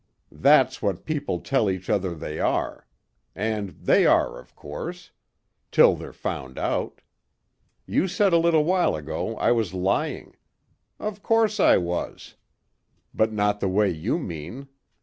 That's 0.33 0.81
what 0.81 1.05
people 1.05 1.41
tell 1.41 1.69
each 1.69 1.87
other 1.87 2.15
they 2.15 2.39
are. 2.39 2.87
And 3.35 3.69
they 3.69 4.07
are, 4.07 4.39
of 4.39 4.55
course. 4.55 5.11
Till 5.71 5.95
they're 5.95 6.11
found 6.11 6.57
out. 6.57 7.01
You 7.85 8.07
said 8.07 8.33
a 8.33 8.39
little 8.39 8.63
while 8.63 8.95
ago 8.95 9.37
I 9.37 9.51
was 9.51 9.75
lying. 9.75 10.35
Of 10.99 11.21
course 11.21 11.59
I 11.59 11.77
was. 11.77 12.33
But 13.13 13.31
not 13.31 13.59
the 13.59 13.69
way 13.69 13.91
you 13.91 14.17
mean. 14.17 14.69